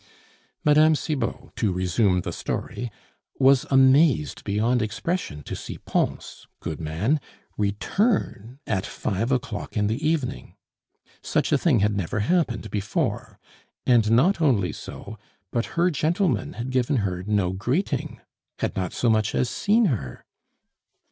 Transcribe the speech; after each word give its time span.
Mme. 0.65 0.95
Cibot, 0.95 1.55
to 1.57 1.71
resume 1.71 2.21
the 2.21 2.31
story, 2.33 2.91
was 3.37 3.67
amazed 3.69 4.43
beyond 4.43 4.81
expression 4.81 5.43
to 5.43 5.55
see 5.55 5.77
Pons, 5.77 6.47
good 6.59 6.79
man, 6.81 7.21
return 7.55 8.57
at 8.65 8.83
five 8.83 9.31
o'clock 9.31 9.77
in 9.77 9.85
the 9.85 10.03
evening. 10.03 10.55
Such 11.21 11.51
a 11.51 11.57
thing 11.59 11.81
had 11.81 11.95
never 11.95 12.21
happened 12.21 12.71
before; 12.71 13.37
and 13.85 14.09
not 14.09 14.41
only 14.41 14.71
so, 14.71 15.19
but 15.51 15.67
"her 15.77 15.91
gentleman" 15.91 16.53
had 16.53 16.71
given 16.71 16.95
her 17.05 17.21
no 17.21 17.51
greeting 17.53 18.21
had 18.57 18.75
not 18.75 18.93
so 18.93 19.07
much 19.07 19.35
as 19.35 19.51
seen 19.51 19.85
her! 19.85 20.25